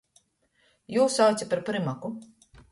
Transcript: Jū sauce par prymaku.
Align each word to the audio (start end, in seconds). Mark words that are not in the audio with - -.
Jū 0.95 1.05
sauce 1.17 1.49
par 1.53 1.63
prymaku. 1.71 2.15